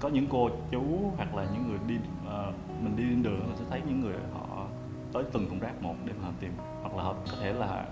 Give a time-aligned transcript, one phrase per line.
[0.00, 0.82] có những cô chú
[1.16, 1.94] hoặc là những người đi
[2.26, 4.66] uh, mình đi trên đường sẽ thấy những người họ
[5.12, 7.86] tới từng thùng rác một để mà họ tìm hoặc là họ có thể là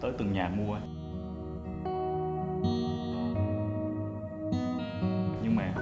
[0.00, 0.78] tới từng nhà mua.
[5.42, 5.72] Nhưng mà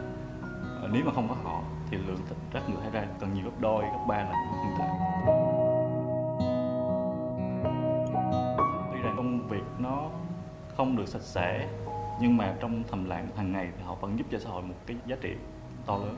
[0.82, 2.18] ờ, nếu mà không có họ thì lượng
[2.52, 4.88] rác nhựa thải ra cần nhiều gấp đôi gấp ba lần hiện tại
[8.92, 10.08] tuy rằng công việc nó
[10.76, 11.68] không được sạch sẽ
[12.20, 14.74] nhưng mà trong thầm lặng hàng ngày thì họ vẫn giúp cho xã hội một
[14.86, 15.34] cái giá trị
[15.86, 16.16] to lớn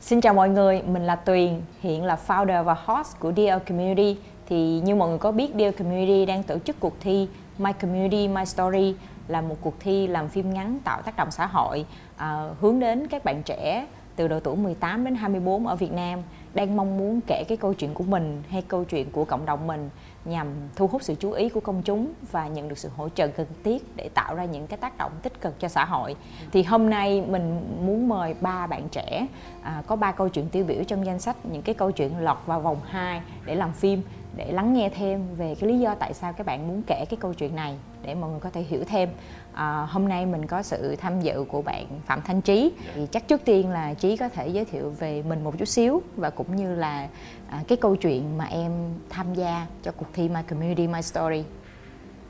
[0.00, 4.18] Xin chào mọi người, mình là Tuyền, hiện là founder và host của Dear Community.
[4.48, 8.28] Thì như mọi người có biết, Dear Community đang tổ chức cuộc thi My Community,
[8.28, 8.94] My Story
[9.28, 13.06] là một cuộc thi làm phim ngắn tạo tác động xã hội à, hướng đến
[13.06, 16.22] các bạn trẻ từ độ tuổi 18 đến 24 ở Việt Nam
[16.54, 19.66] đang mong muốn kể cái câu chuyện của mình hay câu chuyện của cộng đồng
[19.66, 19.90] mình
[20.28, 20.46] nhằm
[20.76, 23.46] thu hút sự chú ý của công chúng và nhận được sự hỗ trợ cần
[23.64, 26.16] thiết để tạo ra những cái tác động tích cực cho xã hội.
[26.52, 29.26] Thì hôm nay mình muốn mời ba bạn trẻ
[29.62, 32.38] à, có ba câu chuyện tiêu biểu trong danh sách những cái câu chuyện lọt
[32.46, 34.02] vào vòng 2 để làm phim
[34.36, 37.18] để lắng nghe thêm về cái lý do tại sao các bạn muốn kể cái
[37.20, 39.08] câu chuyện này để mọi người có thể hiểu thêm.
[39.52, 42.72] À, hôm nay mình có sự tham dự của bạn phạm thanh trí.
[42.94, 46.02] Thì chắc trước tiên là trí có thể giới thiệu về mình một chút xíu
[46.16, 47.08] và cũng như là
[47.48, 48.72] à, cái câu chuyện mà em
[49.08, 51.44] tham gia cho cuộc thi My Community My Story.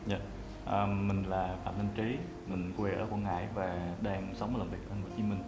[0.06, 0.16] Dạ.
[0.66, 2.16] À, mình là phạm thanh trí.
[2.46, 5.14] Mình quê ở quảng ngãi và đang sống và làm việc ở thành phố hồ
[5.16, 5.38] chí minh.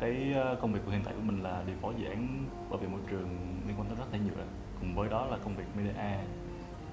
[0.00, 2.78] Cái ờ, công việc của hiện tại của mình là điều phối dự án bảo
[2.78, 3.28] vệ môi trường
[3.66, 4.44] liên quan tới rác thải nhựa
[4.80, 6.18] cùng với đó là công việc media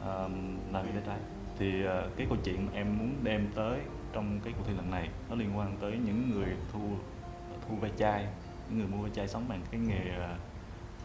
[0.02, 1.18] um, làm việc trái
[1.60, 3.80] thì uh, cái câu chuyện mà em muốn đem tới
[4.14, 6.80] trong cái cuộc thi lần này nó liên quan tới những người thu
[7.68, 8.28] thu ve chai
[8.70, 10.02] những người mua ve chai sống bằng cái nghề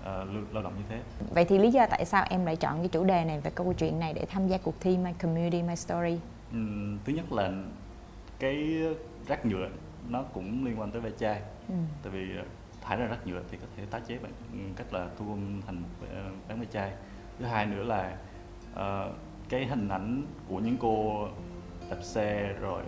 [0.01, 1.01] uh, lao động như thế.
[1.35, 3.73] Vậy thì lý do tại sao em lại chọn cái chủ đề này và câu
[3.73, 6.19] chuyện này để tham gia cuộc thi My Community My Story?
[6.53, 7.53] Um, thứ nhất là
[8.39, 8.83] cái
[9.29, 9.69] rác nhựa
[10.09, 11.41] nó cũng liên quan tới ve chai.
[11.69, 11.75] Ừ.
[12.03, 12.27] tại vì
[12.83, 15.63] thải ra rác nhựa thì có thể tái chế bằng ừ, cách là thu gom
[15.67, 15.83] thành
[16.49, 16.93] bán ve chai.
[17.39, 18.17] Thứ hai nữa là
[18.73, 19.15] uh,
[19.49, 21.29] cái hình ảnh của những cô
[21.91, 22.83] đạp xe rồi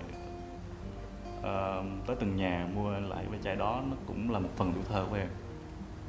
[1.39, 4.85] uh, tới từng nhà mua lại ve chai đó nó cũng là một phần tuổi
[4.89, 5.29] thơ của em.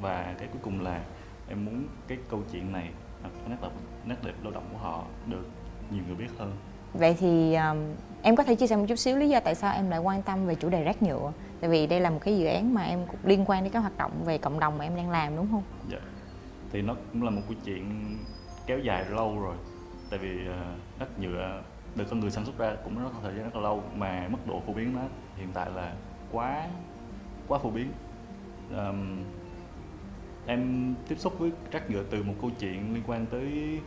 [0.00, 1.04] Và cái cuối cùng là
[1.48, 2.90] em muốn cái câu chuyện này
[3.22, 3.68] à, nét đẹp
[4.06, 5.44] nét đẹp lao động của họ được
[5.90, 6.52] nhiều người biết hơn
[6.98, 7.76] vậy thì um,
[8.22, 10.22] em có thể chia sẻ một chút xíu lý do tại sao em lại quan
[10.22, 11.32] tâm về chủ đề rác nhựa?
[11.60, 13.80] Tại vì đây là một cái dự án mà em cũng liên quan đến các
[13.80, 15.62] hoạt động về cộng đồng mà em đang làm đúng không?
[15.90, 15.98] Dạ.
[16.72, 18.16] Thì nó cũng là một câu chuyện
[18.66, 19.56] kéo dài lâu rồi.
[20.10, 21.62] Tại vì uh, rác nhựa
[21.94, 24.38] được con người sản xuất ra cũng rất thời gian rất là lâu mà mức
[24.46, 25.00] độ phổ biến nó
[25.36, 25.94] hiện tại là
[26.32, 26.66] quá
[27.48, 27.92] quá phổ biến.
[28.76, 29.24] Um,
[30.46, 33.78] em tiếp xúc với rác nhựa từ một câu chuyện liên quan tới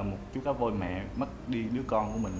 [0.00, 2.32] uh, một chú cá voi mẹ mất đi đứa con của mình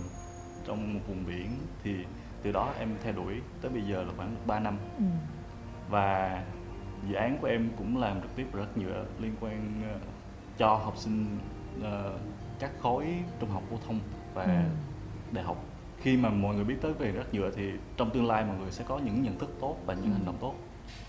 [0.66, 1.94] trong một vùng biển thì
[2.42, 5.04] từ đó em theo đuổi tới bây giờ là khoảng 3 năm ừ.
[5.90, 6.42] và
[7.08, 10.02] dự án của em cũng làm trực tiếp rất nhựa liên quan uh,
[10.58, 11.38] cho học sinh
[11.80, 12.20] uh,
[12.58, 13.06] các khối
[13.40, 14.00] trung học phổ thông
[14.34, 14.50] và ừ.
[15.32, 15.64] đại học
[16.00, 18.70] khi mà mọi người biết tới về rác nhựa thì trong tương lai mọi người
[18.70, 20.12] sẽ có những nhận thức tốt và những ừ.
[20.12, 20.54] hành động tốt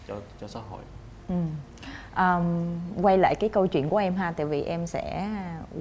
[0.07, 0.81] cho cho xã hội
[1.27, 1.35] ừ.
[2.17, 2.43] Um,
[3.01, 5.29] quay lại cái câu chuyện của em ha tại vì em sẽ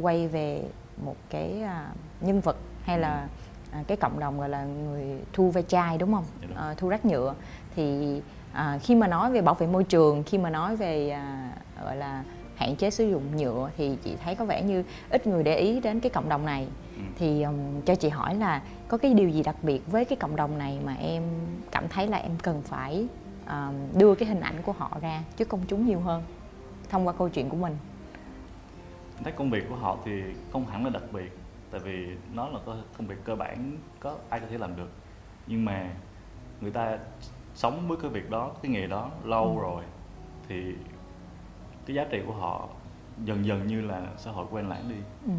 [0.02, 0.62] quay về
[1.04, 3.28] một cái uh, nhân vật hay là
[3.72, 6.24] à, cái cộng đồng gọi là người thu ve chai đúng không?
[6.54, 7.34] À, thu rác nhựa.
[7.76, 8.20] Thì
[8.52, 11.52] à, khi mà nói về bảo vệ môi trường khi mà nói về à,
[11.84, 12.24] gọi là
[12.56, 15.80] hạn chế sử dụng nhựa thì chị thấy có vẻ như ít người để ý
[15.80, 16.66] đến cái cộng đồng này.
[16.96, 17.02] Ừ.
[17.18, 20.36] thì um, cho chị hỏi là có cái điều gì đặc biệt với cái cộng
[20.36, 21.22] đồng này mà em
[21.70, 23.06] cảm thấy là em cần phải
[23.48, 26.22] um, đưa cái hình ảnh của họ ra trước công chúng nhiều hơn
[26.88, 27.76] thông qua câu chuyện của mình
[29.24, 30.22] thấy công việc của họ thì
[30.52, 31.38] không hẳn là đặc biệt
[31.70, 32.58] tại vì nó là
[32.98, 34.90] công việc cơ bản có ai có thể làm được
[35.46, 35.90] nhưng mà
[36.60, 36.98] người ta
[37.54, 39.62] sống với cái việc đó cái nghề đó lâu ừ.
[39.62, 39.84] rồi
[40.48, 40.74] thì
[41.86, 42.68] cái giá trị của họ
[43.24, 45.32] dần dần như là xã hội quen lãng đi ừ.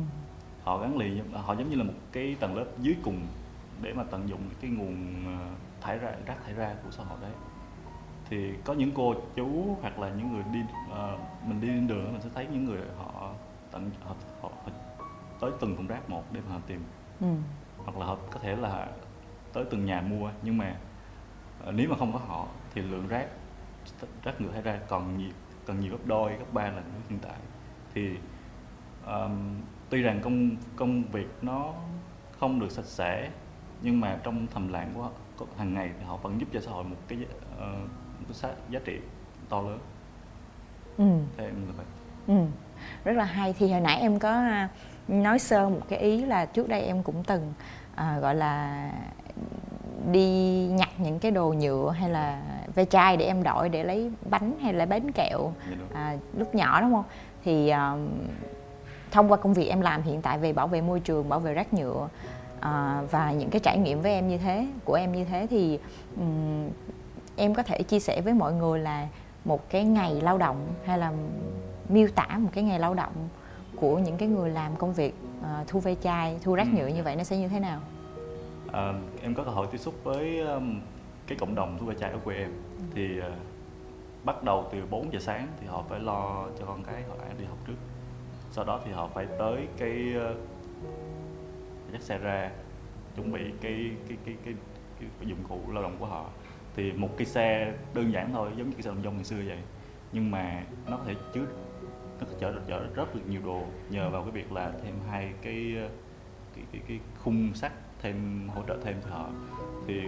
[0.64, 3.22] họ gắn liền họ giống như là một cái tầng lớp dưới cùng
[3.82, 5.48] để mà tận dụng cái nguồn ờ,
[5.82, 7.32] thải ra rác thải ra của xã hội đấy
[8.30, 10.60] thì có những cô chú hoặc là những người đi
[10.92, 13.32] uh, mình đi đường mình sẽ thấy những người họ
[13.72, 14.72] tận họ, họ, họ
[15.40, 16.84] tới từng thùng rác một để mà họ tìm
[17.22, 17.28] ừ.
[17.78, 18.88] hoặc là họ có thể là
[19.54, 20.76] tới từng nhà mua nhưng mà
[21.68, 23.28] uh, nếu mà không có họ thì lượng rác
[24.24, 25.32] rác nhựa thải ra còn nhiều
[25.66, 27.38] cần nhiều gấp đôi gấp ba lần hiện tại
[27.94, 28.18] thì
[29.06, 31.74] um, tuy rằng công công việc nó
[32.40, 33.32] không được sạch sẽ
[33.82, 35.12] nhưng mà trong thầm lặng của họ
[35.58, 37.20] hàng ngày thì họ vẫn giúp cho xã hội một cái
[37.58, 37.90] uh,
[38.42, 39.00] cái giá trị
[39.50, 39.80] to lớn.
[40.98, 41.06] Ừ.
[41.38, 41.86] thế em là vậy.
[42.28, 42.46] Ừ.
[43.04, 43.54] rất là hay.
[43.60, 44.44] Thì hồi nãy em có
[45.08, 47.54] nói sơ một cái ý là trước đây em cũng từng
[47.96, 48.92] à, gọi là
[50.12, 52.42] đi nhặt những cái đồ nhựa hay là
[52.76, 55.52] ve chai để em đổi để lấy bánh hay là bánh kẹo
[55.94, 57.04] à, lúc nhỏ đúng không?
[57.44, 58.08] Thì um,
[59.12, 61.54] thông qua công việc em làm hiện tại về bảo vệ môi trường bảo vệ
[61.54, 62.08] rác nhựa
[62.60, 65.80] à, và những cái trải nghiệm với em như thế của em như thế thì
[66.18, 66.70] um,
[67.40, 69.08] em có thể chia sẻ với mọi người là
[69.46, 71.14] một cái ngày lao động hay là
[71.90, 73.14] miêu tả một cái ngày lao động
[73.76, 75.14] của những cái người làm công việc
[75.44, 76.78] à, thu ve chai thu rác Ừ.
[76.78, 77.82] nhựa như vậy nó sẽ như thế nào?
[78.72, 78.94] Ờ,
[79.24, 80.80] em có cơ hội tiếp xúc với um,
[81.28, 82.52] cái cộng đồng thu ve chai ở quê em.
[82.96, 83.32] Thì ờ,
[84.24, 87.46] bắt đầu từ 4 giờ sáng thì họ phải lo cho con cái họ đi
[87.46, 87.76] học trước.
[88.52, 90.36] Sau đó thì họ phải tới cái ờ,
[91.92, 92.52] dắt xe ra
[93.16, 94.54] chuẩn bị cái cái cái cái,
[95.00, 96.26] cái, cái dụng cụ lao động của họ
[96.80, 99.42] thì một cái xe đơn giản thôi giống như cái xe đồng dông ngày xưa
[99.48, 99.58] vậy.
[100.12, 101.46] Nhưng mà nó có thể chứa
[102.20, 103.64] nó có chở chở rất là nhiều đồ.
[103.90, 105.90] Nhờ vào cái việc là thêm hai cái ờ,
[106.56, 107.72] cái cái, cái khung sắt
[108.02, 109.30] thêm hỗ trợ thêm cho họ
[109.88, 110.02] thì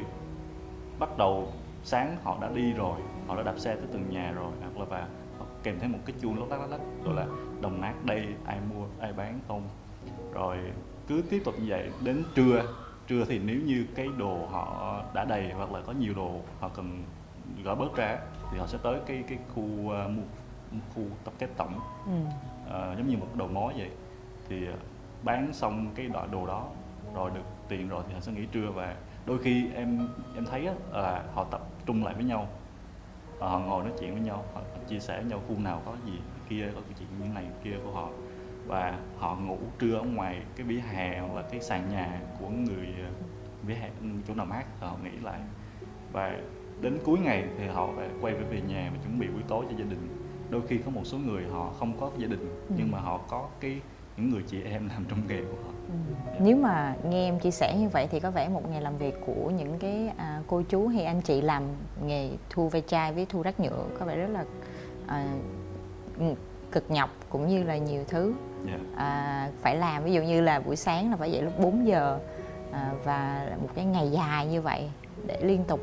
[0.99, 1.53] bắt đầu
[1.83, 4.85] sáng họ đã đi rồi họ đã đạp xe tới từng nhà rồi hoặc là
[4.85, 5.07] và
[5.39, 7.25] họ kèm thấy một cái chuông lóc lách lách lách gọi là
[7.61, 9.69] đồng nát đây ai mua ai bán không.
[10.33, 10.57] Rồi
[11.07, 12.63] cứ tiếp tục như vậy đến trưa
[13.11, 16.69] trưa thì nếu như cái đồ họ đã đầy hoặc là có nhiều đồ họ
[16.69, 17.03] cần
[17.63, 18.19] gỡ bớt ra
[18.51, 19.93] thì họ sẽ tới cái cái khu uh,
[20.95, 21.79] khu tập kết tổng.
[22.05, 22.11] Ừ.
[22.69, 23.89] Ờ, giống như một đầu mối vậy.
[24.49, 24.73] Thì ờ,
[25.23, 26.69] bán xong cái đoạn đồ đó
[27.15, 30.67] rồi được tiền rồi thì họ sẽ nghỉ trưa và đôi khi em em thấy
[30.67, 32.47] á, là họ tập trung lại với nhau.
[33.39, 36.19] Họ ngồi nói chuyện với nhau họ, chia sẻ với nhau khu nào có gì
[36.49, 38.09] kia có cái chuyện như này kia của họ
[38.71, 42.49] và họ ngủ trưa ở ngoài cái vỉa hè hoặc là cái sàn nhà của
[42.49, 43.09] người ờ,
[43.63, 45.39] vỉa hè ừ, chỗ nào mát họ nghỉ lại
[46.13, 46.37] và
[46.81, 49.65] đến cuối ngày thì họ phải quay về về nhà và chuẩn bị buổi tối
[49.69, 50.07] cho gia đình
[50.49, 52.39] đôi khi có một số người họ không có gia đình
[52.69, 52.75] Ừ.
[52.77, 53.81] nhưng mà họ có cái
[54.17, 55.93] những người chị em làm trong nghề của họ Ừ.
[56.39, 59.15] Nếu mà nghe em chia sẻ như vậy thì có vẻ một ngày làm việc
[59.25, 61.63] của những cái à, cô chú hay anh chị làm
[62.05, 64.45] nghề thu ve chai với thu rác nhựa có vẻ rất là
[65.07, 65.33] à,
[66.19, 66.25] ừ,
[66.71, 68.33] cực nhọc cũng như là nhiều thứ
[68.65, 68.77] Dạ.
[68.95, 72.19] à, phải làm ví dụ như là buổi sáng là phải dậy lúc 4 giờ
[72.71, 74.89] à, và một cái ngày dài như vậy
[75.27, 75.79] để liên tục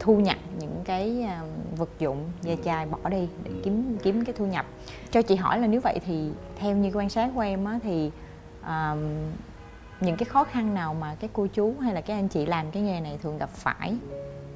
[0.00, 1.42] thu nhập những cái à,
[1.76, 4.66] vật dụng ve chai bỏ đi để kiếm kiếm cái thu nhập
[5.10, 8.10] cho chị hỏi là nếu vậy thì theo như quan sát của em á, thì
[8.62, 8.96] à,
[10.00, 12.70] những cái khó khăn nào mà cái cô chú hay là các anh chị làm
[12.70, 13.96] cái nghề này thường gặp phải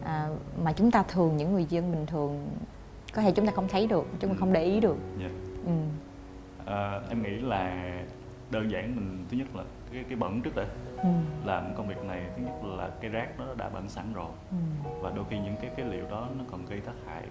[0.04, 0.28] à,
[0.64, 2.48] mà chúng ta thường những người dân bình thường
[3.14, 5.28] có thể chúng ta không thấy được chúng ta không để ý được Dạ.
[5.66, 5.72] ừ.
[6.66, 7.92] Ờ, em nghĩ là
[8.50, 10.64] đơn giản mình thứ nhất là cái cái bẩn trước đã
[11.02, 11.08] Ừ.
[11.44, 14.56] làm công việc này thứ nhất là cái rác nó đã bẩn sẵn rồi Ừ.
[15.00, 17.22] và đôi khi những cái phế liệu đó nó còn gây tác hại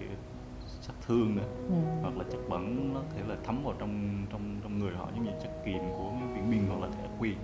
[0.81, 1.75] sát thương nữa Ừ.
[2.01, 5.07] hoặc là chất bẩn nó có thể là thấm vào trong trong trong người họ
[5.15, 7.35] giống như chất kiềm của viện biên hoặc là thẻ quy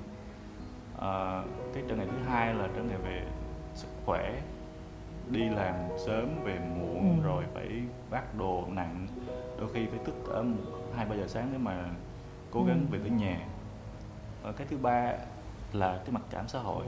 [1.00, 1.42] à,
[1.74, 3.24] cái trở ngại thứ hai là trở ngại về
[3.75, 4.42] sức khỏe
[5.31, 5.75] đi làm
[6.06, 7.24] sớm về muộn Ừ.
[7.28, 7.69] rồi phải
[8.10, 9.07] vác đồ nặng
[9.59, 10.45] đôi khi phải thức ở
[10.95, 11.86] hai ba giờ sáng để mà
[12.51, 12.86] cố gắng Ừ.
[12.92, 13.48] về tới nhà.
[14.44, 15.13] Và cái thứ ba
[15.74, 16.86] là cái mặc cảm xã hội.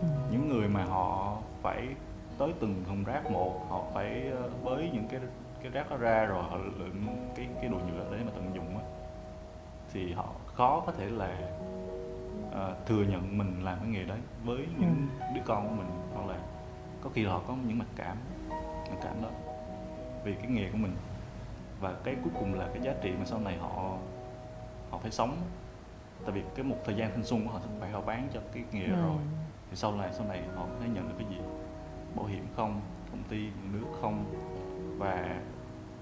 [0.00, 0.06] Ừ.
[0.32, 1.88] những người mà họ phải
[2.38, 5.20] tới từng thùng rác một họ phải ờ, bới những cái
[5.62, 7.06] cái rác đó ra rồi họ lượm
[7.36, 8.84] cái cái đồ nhựa để mà tận dụng á
[9.92, 10.24] thì họ
[10.54, 11.38] khó có thể là
[12.52, 15.90] ờ, thừa nhận mình làm cái nghề đấy với những đứa con của mình.
[16.14, 16.38] Hoặc là
[17.00, 18.16] có khi là họ có những mặc cảm
[18.90, 19.28] mặc cảm đó
[20.24, 20.94] vì cái nghề của mình
[21.80, 23.96] và cái cuối cùng là cái giá trị mà sau này họ
[24.90, 25.36] họ phải sống.
[26.24, 28.62] Tại vì cái một thời gian thanh xuân của họ phải họ bán cho cái
[28.72, 29.02] nghề Ừ.
[29.02, 29.16] rồi.
[29.70, 31.38] Thì sau này sau này họ phải nhận được cái gì?
[32.14, 32.80] Bảo hiểm không
[33.10, 34.24] công ty nước không.
[34.98, 35.40] Và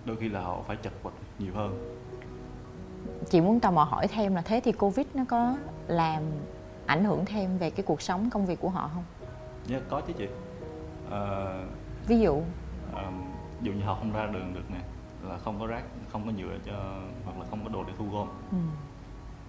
[0.04, 1.96] đôi khi là họ phải chật vật nhiều hơn.
[3.30, 5.56] Chị muốn tò mò hỏi thêm là thế thì covid nó có
[5.86, 6.22] làm
[6.86, 9.04] ảnh hưởng thêm về cái cuộc sống công việc của họ không?
[9.66, 10.28] Dạ, có chứ chị.
[11.10, 11.64] Ờ,
[12.06, 12.42] ví dụ?
[12.94, 13.22] ờm,
[13.60, 14.78] ví dụ như họ không ra đường được nè
[15.22, 18.10] là không có rác không có nhựa cho hoặc là không có đồ để thu
[18.10, 18.56] gom ừ.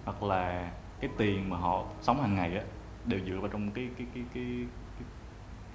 [0.04, 2.64] hoặc là cái tiền mà họ sống hàng ngày á
[3.04, 5.06] đều dựa vào trong cái cái cái cái cái,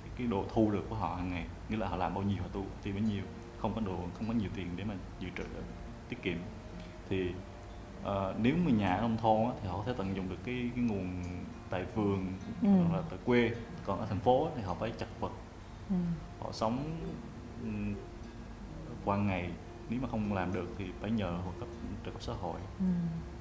[0.03, 2.43] cái, cái đồ thu được của họ hàng ngày nghĩa là họ làm bao nhiêu
[2.43, 3.23] họ tu thì bấy nhiêu
[3.57, 5.43] không có đồ không có nhiều tiền để mà dự trữ
[6.09, 6.37] tiết kiệm
[7.09, 7.33] thì
[8.03, 10.39] ờ, nếu mà nhà ở nông thôn á, thì họ có thể tận dụng được
[10.43, 11.23] cái cái nguồn
[11.69, 12.27] tại vườn
[12.61, 12.69] Ừ.
[12.69, 13.51] hoặc là tại quê
[13.83, 15.31] còn ở thành phố thì họ phải chật vật
[15.89, 15.95] Ừ.
[16.39, 16.99] họ sống
[17.63, 17.95] ừm,
[19.05, 19.51] qua ngày
[19.89, 21.69] nếu mà không làm được thì phải nhờ hộ cấp
[22.05, 22.85] trợ cấp xã hội Ừ.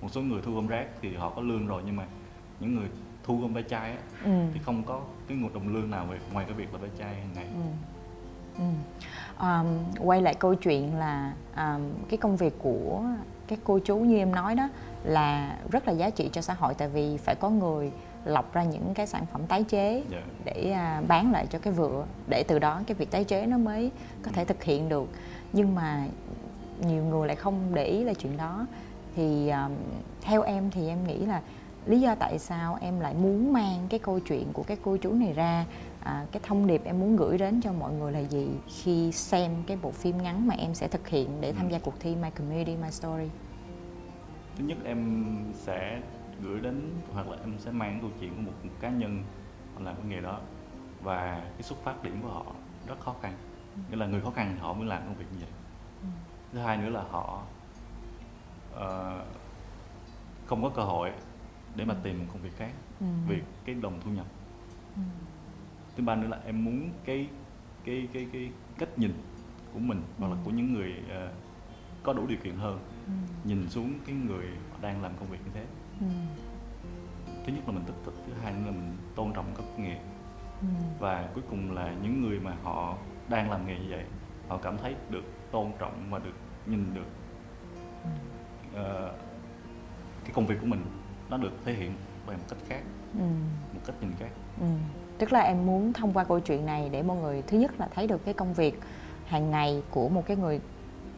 [0.02, 2.04] một số người thu gom rác thì họ có lương rồi nhưng mà
[2.60, 2.88] những người
[3.24, 4.30] thu gom ve chai á, Ừ.
[4.54, 7.14] thì không có cái nguồn đồng lương nào về ngoài cái việc là ve chai
[7.14, 7.62] hàng ngày Ừ.
[8.58, 8.64] Ừ.
[9.46, 9.66] Um,
[10.06, 13.02] quay lại câu chuyện là um, cái công việc của
[13.48, 14.68] các cô chú như em nói đó
[15.04, 17.92] là rất là giá trị cho xã hội tại vì phải có người
[18.24, 20.04] lọc ra những cái sản phẩm tái chế yeah.
[20.10, 20.22] Dạ.
[20.44, 23.58] để à, bán lại cho cái vựa để từ đó cái việc tái chế nó
[23.58, 23.90] mới
[24.22, 25.08] có thể thực hiện được
[25.52, 26.06] nhưng mà
[26.86, 28.66] nhiều người lại không để ý là chuyện đó.
[29.16, 29.72] Thì um,
[30.20, 31.42] theo em thì em nghĩ là
[31.86, 35.12] lý do tại sao em lại muốn mang cái câu chuyện của cái cô chú
[35.12, 35.66] này ra
[36.00, 39.50] à, cái thông điệp em muốn gửi đến cho mọi người là gì khi xem
[39.66, 42.30] cái bộ phim ngắn mà em sẽ thực hiện để tham gia cuộc thi My
[42.30, 43.28] Community My Story?
[44.56, 46.00] Thứ nhất em sẽ
[46.42, 49.22] gửi đến hoặc là em sẽ mang câu chuyện của một, cá nhân
[49.78, 50.40] làm cái nghề đó.
[51.02, 52.44] Và cái xuất phát điểm của họ
[52.86, 53.32] rất khó khăn
[53.90, 55.50] nghĩa là người khó khăn họ mới làm công việc như vậy
[56.02, 56.08] ừ.
[56.52, 57.42] thứ hai nữa là họ
[58.74, 59.26] uh,
[60.46, 61.12] không có cơ hội
[61.76, 62.00] để mà ừ.
[62.02, 63.06] tìm một công việc khác ừ.
[63.28, 64.26] vì cái đồng thu nhập
[64.96, 65.02] ừ.
[65.96, 67.28] thứ ba nữa là em muốn cái
[67.84, 69.12] cái cái cái cách nhìn
[69.72, 71.30] của mình hoặc là của những người uh,
[72.02, 73.12] có đủ điều kiện hơn ừ.
[73.44, 74.46] nhìn xuống cái người
[74.80, 75.64] đang làm công việc như thế
[76.00, 76.06] ừ.
[77.46, 79.96] thứ nhất là mình tích cực thứ hai nữa là mình tôn trọng các nghề
[80.60, 80.66] ừ.
[80.98, 82.96] và cuối cùng là những người mà họ
[83.32, 84.04] đang làm nghề như vậy
[84.48, 86.34] họ cảm thấy được tôn trọng và được
[86.66, 87.06] nhìn được
[88.72, 89.14] uh,
[90.24, 90.84] cái công việc của mình
[91.30, 91.92] nó được thể hiện
[92.26, 92.82] bằng một cách khác
[93.18, 93.24] ừ.
[93.74, 94.66] một cách nhìn khác ừ.
[95.18, 97.88] tức là em muốn thông qua câu chuyện này để mọi người thứ nhất là
[97.94, 98.80] thấy được cái công việc
[99.26, 100.60] hàng ngày của một cái người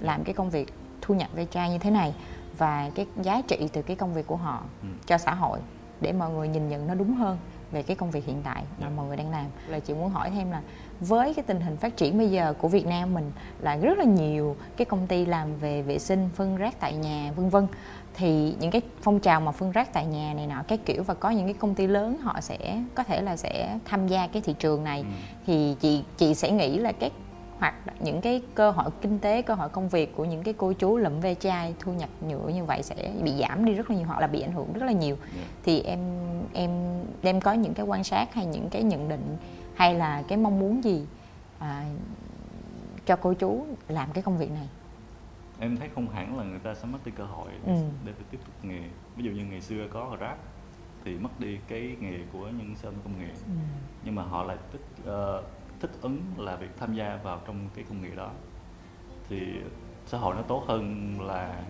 [0.00, 2.14] làm cái công việc thu nhập ve chai như thế này
[2.58, 4.88] và cái giá trị từ cái công việc của họ ừ.
[5.06, 5.60] cho xã hội
[6.00, 7.38] để mọi người nhìn nhận nó đúng hơn
[7.74, 8.76] về cái công việc hiện tại mà.
[8.80, 8.88] Dạ.
[8.96, 10.62] mọi người đang làm là chị muốn hỏi thêm là
[11.00, 14.04] với cái tình hình phát triển bây giờ của Việt Nam mình là rất là
[14.04, 17.66] nhiều cái công ty làm về vệ sinh phân rác tại nhà vân vân
[18.14, 21.14] thì những cái phong trào mà phân rác tại nhà này nọ cái kiểu và
[21.14, 24.42] có những cái công ty lớn họ sẽ có thể là sẽ tham gia cái
[24.42, 25.06] thị trường này ừ.
[25.46, 27.12] thì chị chị sẽ nghĩ là các
[27.64, 30.72] hoặc những cái cơ hội kinh tế cơ hội công việc của những cái cô
[30.72, 33.96] chú lụm ve chai thu nhập nhựa như vậy sẽ bị giảm đi rất là
[33.96, 35.36] nhiều hoặc là bị ảnh hưởng rất là nhiều yeah.
[35.36, 35.42] Dạ.
[35.62, 36.00] thì em
[36.52, 36.70] em
[37.22, 39.36] em có những cái quan sát hay những cái nhận định
[39.74, 41.06] hay là cái mong muốn gì
[41.58, 41.84] à,
[43.06, 44.68] cho cô chú làm cái công việc này
[45.58, 47.80] em thấy không hẳn là người ta sẽ mất đi cơ hội để, ừ.
[48.04, 48.80] để tiếp tục nghề
[49.16, 50.38] ví dụ như ngày xưa có rap
[51.04, 53.52] thì mất đi cái nghề của những sơn công nghệ ừ.
[54.04, 55.44] nhưng mà họ lại thích uh,
[55.86, 58.30] thích ứng là việc tham gia vào trong cái công nghệ đó.
[59.28, 59.40] Thì
[60.06, 61.62] xã hội nó tốt hơn là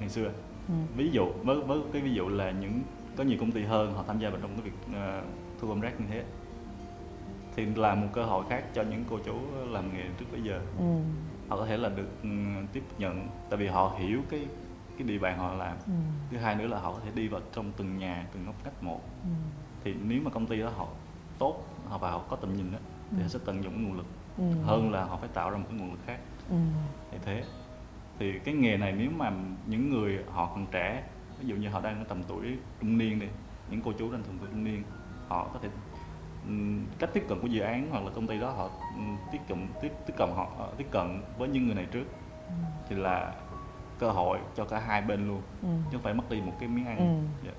[0.00, 0.30] ngày xưa.
[0.68, 0.74] Ừ.
[0.96, 2.82] ví dụ với với cái ví dụ là những
[3.16, 5.24] có nhiều công ty hơn họ tham gia vào trong cái việc uh,
[5.60, 6.24] thu gom rác như thế.
[7.56, 9.34] Thì là một cơ hội khác cho những cô chú
[9.66, 10.60] làm nghề trước bây giờ.
[10.78, 10.84] Ừ.
[11.48, 12.08] Họ có thể là được
[12.72, 14.46] tiếp nhận tại vì họ hiểu cái
[14.98, 15.76] cái địa bàn họ làm.
[15.86, 15.92] Ừ.
[16.30, 18.82] thứ hai nữa là họ có thể đi vào trong từng nhà từng ngóc ngách
[18.82, 19.00] một.
[19.22, 19.30] Ừ.
[19.84, 20.88] thì nếu mà công ty đó họ
[21.38, 22.78] tốt họ và họ có tầm nhìn đó
[23.10, 23.22] thì ừ.
[23.22, 24.06] họ sẽ tận dụng nguồn lực
[24.38, 24.44] ừ.
[24.64, 26.18] hơn là họ phải tạo ra một cái nguồn lực khác
[26.50, 26.56] ừ.
[27.10, 27.44] thì thế
[28.18, 29.32] thì cái nghề này nếu mà
[29.66, 31.04] những người họ còn trẻ
[31.40, 33.26] ví dụ như họ đang ở tầm tuổi trung niên đi
[33.70, 34.82] những cô chú đang tầm tuổi trung niên
[35.28, 35.68] họ có thể
[36.98, 38.70] cách tiếp cận của dự án hoặc là công ty đó họ
[39.32, 42.04] tiếp cận tiếp tiếp cận họ ờ, tiếp cận với những người này trước
[42.48, 42.54] ừ.
[42.88, 43.34] thì là
[43.98, 45.68] cơ hội cho cả hai bên luôn ừ.
[45.68, 47.46] chứ không phải mất đi một cái miếng ăn ừ.
[47.46, 47.56] yeah.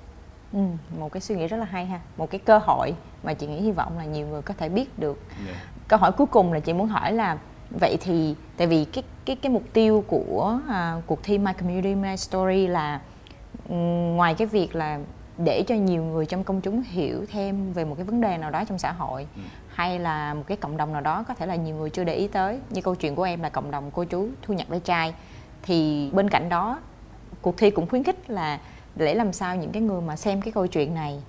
[0.53, 0.59] Ừ,
[0.99, 3.61] một cái suy nghĩ rất là hay ha một cái cơ hội mà chị nghĩ
[3.61, 5.47] hy vọng là nhiều người có thể biết được yeah.
[5.47, 5.61] Dạ.
[5.87, 7.37] câu hỏi cuối cùng là chị muốn hỏi là
[7.79, 11.95] vậy thì tại vì cái cái cái mục tiêu của à, cuộc thi My Community
[11.95, 13.01] My Story là
[14.15, 14.99] ngoài cái việc là
[15.37, 18.51] để cho nhiều người trong công chúng hiểu thêm về một cái vấn đề nào
[18.51, 19.41] đó trong xã hội ừ.
[19.67, 22.15] hay là một cái cộng đồng nào đó có thể là nhiều người chưa để
[22.15, 24.79] ý tới như câu chuyện của em là cộng đồng cô chú thu nhập ve
[24.79, 25.13] chai
[25.63, 26.79] thì bên cạnh đó
[27.41, 28.59] cuộc thi cũng khuyến khích là
[28.95, 31.23] để làm sao những cái người mà xem cái câu chuyện này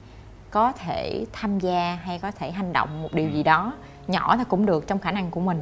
[0.50, 3.32] có thể tham gia hay có thể hành động một điều ừ.
[3.32, 3.72] gì đó
[4.06, 5.60] nhỏ thôi cũng được trong khả năng của mình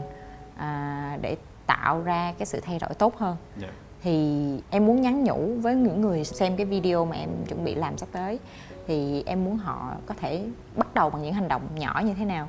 [0.56, 3.62] à, để tạo ra cái sự thay đổi tốt hơn yeah.
[3.62, 4.38] Dạ thì
[4.70, 7.98] em muốn nhắn nhủ với những người xem cái video mà em chuẩn bị làm
[7.98, 8.38] sắp tới
[8.86, 10.46] thì em muốn họ có thể
[10.76, 12.48] bắt đầu bằng những hành động nhỏ như thế nào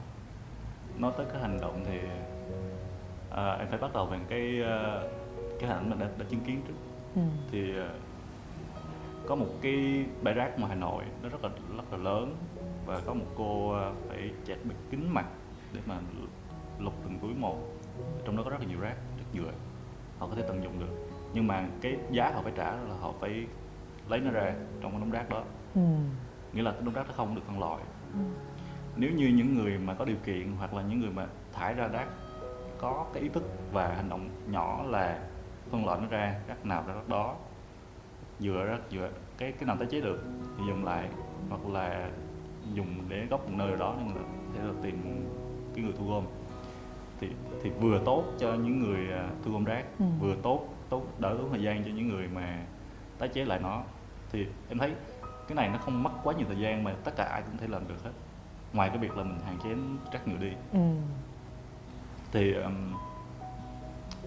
[0.98, 1.98] nói tới cái hành động thì
[3.30, 5.00] à, em phải bắt đầu bằng cái à,
[5.60, 6.74] cái hành mà đã, đã chứng kiến trước
[7.16, 7.22] ừ.
[7.52, 7.72] thì
[9.28, 12.36] có một cái bãi rác ngoài Hà Nội nó rất là rất là lớn
[12.86, 15.26] và có một cô à, phải chẹt bịt kính mặt
[15.74, 16.00] để mà
[16.80, 17.58] lục từng túi một.
[18.26, 19.52] Trong đó có rất là nhiều rác rất nhựa.
[20.20, 21.08] Họ có thể tận dụng được.
[21.34, 23.46] Nhưng mà cái giá họ phải trả là họ phải
[24.10, 25.44] lấy nó ra trong cái đống rác đó.
[25.76, 25.82] Ừ.
[26.54, 27.82] nghĩa là cái đống rác nó không được phân loại.
[28.14, 28.20] Ừ.
[28.96, 31.88] nếu như những người mà có điều kiện hoặc là những người mà thải ra
[31.88, 32.08] rác
[32.78, 35.20] có cái ý thức và hành động nhỏ là
[35.72, 37.36] phân loại nó ra rác nào ra rác đó
[38.40, 40.24] dựa rác dựa cái cái nào tái chế được
[40.58, 41.10] thì dùng lại
[41.50, 42.10] hoặc là
[42.74, 44.22] dùng để gốc một nơi đó nhưng mà
[44.56, 45.26] sẽ là tìm
[45.76, 46.24] cái người thu gom
[47.20, 47.28] thì
[47.64, 50.06] thì vừa tốt cho những người à, thu gom rác ừ.
[50.20, 52.66] vừa tốt tốn đỡ tốn thời gian cho những người mà
[53.20, 53.84] tái chế lại nó
[54.32, 54.94] thì em thấy
[55.48, 57.68] cái này nó không mất quá nhiều thời gian mà tất cả ai cũng thể
[57.68, 58.12] làm được hết
[58.74, 59.70] ngoài cái việc là mình hạn chế
[60.12, 60.80] rác nhựa đi ừ.
[62.32, 62.94] thì um,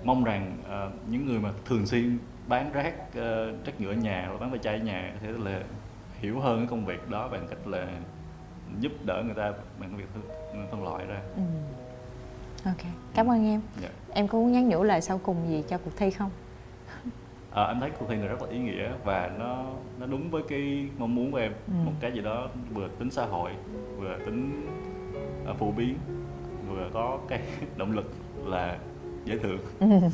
[0.04, 4.40] mong rằng uh, những người mà thường xuyên bán rác uh, rác nhựa nhà hoặc
[4.40, 5.62] bán ve chai nhà có thể là
[6.18, 7.86] hiểu hơn cái công việc đó bằng cách là
[8.80, 10.04] giúp đỡ người ta bằng việc
[10.70, 11.42] phân, loại ra ừ.
[12.64, 13.88] ok cảm ơn em dạ.
[14.14, 16.30] em có muốn nhắn nhủ lời sau cùng gì cho cuộc thi không
[17.50, 19.64] à, anh thấy cuộc thi này rất là ý nghĩa và nó
[19.98, 21.72] nó đúng với cái mong muốn của em Ừ.
[21.84, 23.50] một cái gì đó vừa tính xã hội
[23.96, 24.66] vừa tính
[25.50, 25.98] uh, phổ biến
[26.68, 27.40] vừa có cái
[27.76, 28.12] động lực
[28.44, 28.78] là
[29.24, 29.86] dễ thương Ừ.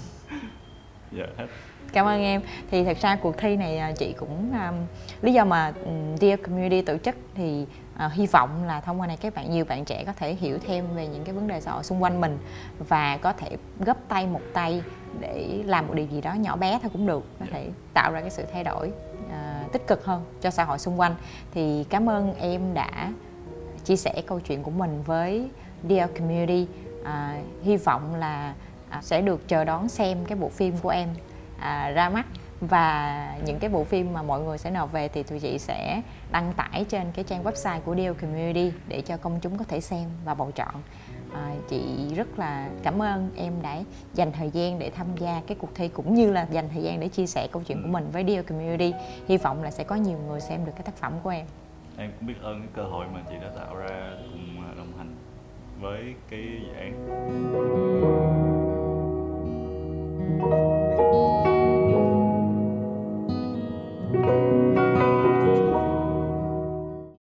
[1.12, 1.46] dạ hết
[1.94, 2.42] cảm ơn em.
[2.70, 4.74] Thì thật ra cuộc thi này à, chị cũng um,
[5.22, 7.66] lý do mà um, Dear Community tổ chức thì
[8.06, 10.58] uh, hy vọng là thông qua này các bạn nhiều bạn trẻ có thể hiểu
[10.66, 12.38] thêm về những cái vấn đề xã hội xung quanh mình
[12.78, 14.82] và có thể góp tay một tay
[15.20, 17.24] để làm một điều gì đó nhỏ bé thôi cũng được.
[17.40, 18.88] Có thể tạo ra cái sự thay đổi
[19.26, 21.14] uh, tích cực hơn cho xã hội xung quanh.
[21.54, 23.12] Thì cảm ơn em đã
[23.84, 25.48] chia sẻ câu chuyện của mình với
[25.88, 26.66] Dear Community.
[27.00, 27.08] Uh,
[27.62, 28.54] hy vọng là
[29.02, 31.08] sẽ được chờ đón xem cái bộ phim của em
[31.64, 32.26] à, ra mắt.
[32.60, 36.02] Và những cái bộ phim mà mọi người sẽ nộp về thì tụi chị sẽ
[36.32, 39.80] đăng tải trên cái trang website của Deal Community để cho công chúng có thể
[39.80, 40.74] xem và bầu chọn.
[41.34, 43.80] À, chị rất là cảm ơn em đã
[44.14, 47.00] dành thời gian để tham gia cái cuộc thi cũng như là dành thời gian
[47.00, 48.94] để chia sẻ câu chuyện của mình với Deal Community.
[49.28, 51.46] Hy vọng là sẽ có nhiều người xem được cái tác phẩm của em.
[51.96, 54.92] Em cũng biết ơn cái cơ hội mà chị đã tạo ra cùng à, đồng
[54.98, 55.16] hành
[55.80, 56.94] với cái dự án.